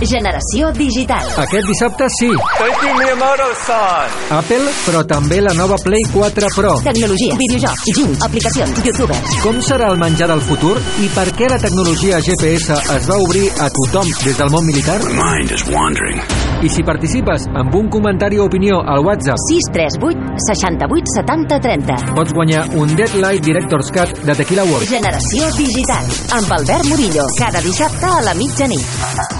Generació 0.00 0.70
digital. 0.72 1.26
Aquest 1.36 1.66
dissabte 1.68 2.06
sí. 2.18 2.30
Thank 2.58 2.82
you, 2.82 2.92
Miyamoto-san. 2.98 4.14
Apple, 4.38 4.70
però 4.86 5.02
també 5.06 5.40
la 5.44 5.52
nova 5.54 5.76
Play 5.84 6.02
4 6.12 6.48
Pro. 6.56 6.72
Tecnologia, 6.84 7.36
videojocs, 7.36 7.84
Gym, 7.96 8.14
aplicacions, 8.24 8.80
youtubers. 8.84 9.36
Com 9.44 9.60
serà 9.64 9.90
el 9.92 9.98
menjar 10.00 10.28
del 10.32 10.40
futur 10.40 10.76
i 11.04 11.08
per 11.14 11.26
què 11.36 11.50
la 11.52 11.58
tecnologia 11.62 12.20
GPS 12.24 12.78
es 12.96 13.08
va 13.10 13.18
obrir 13.20 13.46
a 13.60 13.68
tothom 13.76 14.08
des 14.24 14.38
del 14.38 14.50
món 14.50 14.64
militar? 14.66 14.98
mind 15.20 15.50
is 15.52 15.64
wandering. 15.68 16.20
I 16.64 16.68
si 16.68 16.82
participes 16.84 17.46
amb 17.56 17.74
un 17.74 17.88
comentari 17.88 18.38
o 18.38 18.44
opinió 18.48 18.80
al 18.84 19.04
WhatsApp, 19.04 19.36
638 19.48 20.40
68 20.48 21.14
70 21.16 21.60
30. 21.60 22.14
pots 22.14 22.32
guanyar 22.36 22.66
un 22.76 22.94
Deadlight 22.96 23.44
Director's 23.44 23.90
Cut 23.92 24.16
de 24.24 24.34
Tequila 24.34 24.64
Works. 24.64 24.90
Generació 24.90 25.48
digital. 25.56 26.04
Amb 26.40 26.52
Albert 26.58 26.84
Murillo. 26.92 27.24
Cada 27.38 27.60
dissabte 27.60 28.06
a 28.06 28.20
la 28.22 28.34
mitjanit. 28.34 29.39